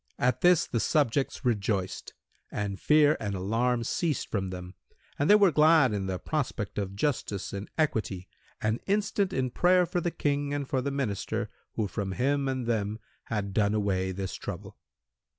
[0.17, 2.15] At this the subjects rejoiced
[2.51, 4.73] and fear and alarm ceased from them
[5.19, 8.27] and they were glad in the prospect of justice and equity
[8.59, 12.65] and instant in prayer for the King and for the Minister who from him and
[12.65, 14.75] them had done away this trouble.